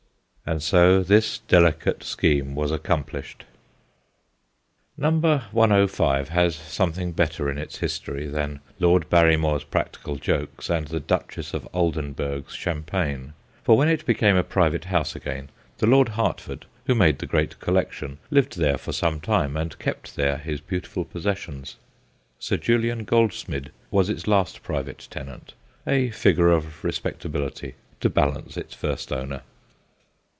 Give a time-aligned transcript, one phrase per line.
[0.43, 3.45] And so this delicate scheme was accomplished.
[4.97, 10.87] Number 105 has something better in its history than Lord Barry more's practical jokes and
[10.87, 13.31] the Duchess of Oldenburg's cham pagne,
[13.63, 17.57] for when it became a private house again the Lord Hertford who made the great
[17.59, 21.77] collection lived there for some time and kept there his beautiful possessions.
[22.39, 25.53] Sir Julian Goldsmid was its last private tenant,
[25.87, 29.43] a figure of respectability to balance its first owner.